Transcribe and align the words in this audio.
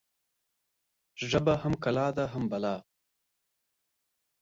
ژبه 1.29 1.53
هم 1.61 1.73
کلا 1.83 2.07
ده، 2.17 2.25
هم 2.33 2.43
بلا 2.51 2.75